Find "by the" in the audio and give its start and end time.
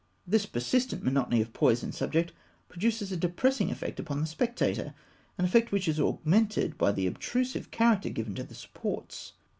6.75-7.05